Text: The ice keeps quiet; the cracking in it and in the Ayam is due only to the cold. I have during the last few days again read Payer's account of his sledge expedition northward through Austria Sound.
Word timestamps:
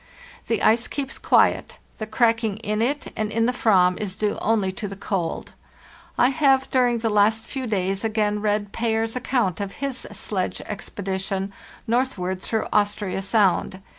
The 0.47 0.63
ice 0.63 0.87
keeps 0.87 1.19
quiet; 1.19 1.77
the 1.99 2.07
cracking 2.07 2.57
in 2.57 2.81
it 2.81 3.13
and 3.15 3.31
in 3.31 3.45
the 3.45 3.53
Ayam 3.53 3.99
is 4.01 4.15
due 4.15 4.39
only 4.41 4.71
to 4.71 4.87
the 4.87 4.95
cold. 4.95 5.53
I 6.17 6.29
have 6.29 6.71
during 6.71 6.97
the 6.97 7.09
last 7.11 7.45
few 7.45 7.67
days 7.67 8.03
again 8.03 8.41
read 8.41 8.71
Payer's 8.71 9.15
account 9.15 9.61
of 9.61 9.73
his 9.73 10.07
sledge 10.11 10.59
expedition 10.61 11.53
northward 11.85 12.41
through 12.41 12.65
Austria 12.73 13.21
Sound. 13.21 13.79